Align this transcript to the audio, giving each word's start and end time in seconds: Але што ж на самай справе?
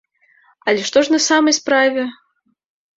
Але 0.73 0.81
што 0.89 1.05
ж 1.05 1.15
на 1.17 1.21
самай 1.29 1.57
справе? 1.61 2.11